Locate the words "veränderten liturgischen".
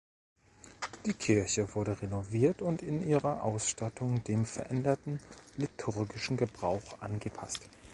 4.47-6.37